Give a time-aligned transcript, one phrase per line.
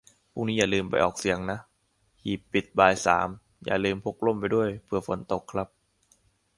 [0.33, 1.59] พรุ่งนี้อย่าลืมไปออกเสียงนะ;
[2.21, 3.27] หีบปิดบ่ายสาม
[3.65, 5.67] อย่าลืมพกร่มไปด้วย เผื่อฝนตกครับ